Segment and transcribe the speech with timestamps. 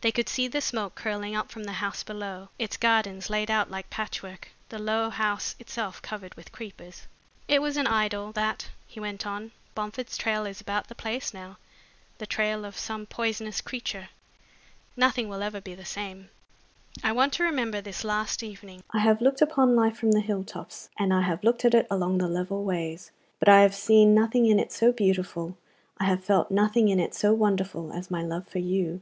[0.00, 3.70] They could see the smoke curling up from the house below, its gardens laid out
[3.70, 7.06] like patchwork, the low house itself covered with creepers.
[7.46, 9.52] "It was an idyll, that," he went on.
[9.76, 11.56] "Bomford's trail is about the place now,
[12.18, 14.08] the trail of some poisonous creature.
[14.96, 16.30] Nothing will ever be the same.
[17.04, 18.82] I want to remember this last evening.
[18.90, 21.86] I have looked upon life from the hill tops and I have looked at it
[21.92, 25.56] along the level ways, but I have seen nothing in it so beautiful,
[25.96, 28.98] I have felt nothing in it so wonderful, as my love for you.